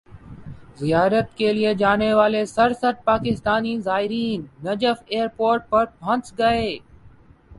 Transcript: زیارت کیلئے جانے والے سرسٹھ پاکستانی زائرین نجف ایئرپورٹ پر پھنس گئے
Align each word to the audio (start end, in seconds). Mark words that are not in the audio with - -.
زیارت 0.77 1.35
کیلئے 1.37 1.73
جانے 1.75 2.13
والے 2.13 2.43
سرسٹھ 2.45 3.03
پاکستانی 3.05 3.75
زائرین 3.81 4.45
نجف 4.65 5.03
ایئرپورٹ 5.07 5.69
پر 5.69 5.85
پھنس 5.99 6.33
گئے 6.37 6.77